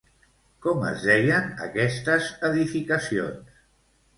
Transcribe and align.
Com 0.65 0.85
es 0.91 1.03
deien 1.09 1.45
aquestes 1.67 2.31
edificacions? 2.51 3.61